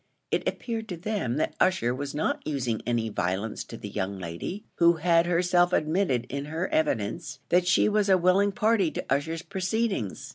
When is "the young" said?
3.77-4.17